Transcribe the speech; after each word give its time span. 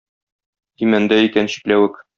Имәндә 0.87 1.23
икән 1.29 1.55
чикләвек! 1.57 2.07